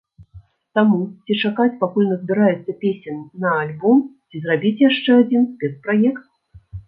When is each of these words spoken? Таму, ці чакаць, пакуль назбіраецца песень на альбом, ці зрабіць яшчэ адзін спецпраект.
Таму, 0.77 0.99
ці 1.27 1.33
чакаць, 1.49 1.73
пакуль 1.83 2.07
назбіраецца 2.13 2.71
песень 2.85 3.21
на 3.45 3.51
альбом, 3.65 4.01
ці 4.29 4.41
зрабіць 4.45 4.83
яшчэ 4.89 5.11
адзін 5.25 5.43
спецпраект. 5.53 6.25